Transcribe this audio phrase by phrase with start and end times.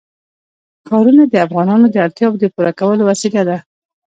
[0.87, 3.57] ښارونه د افغانانو د اړتیاوو د پوره کولو وسیله ده.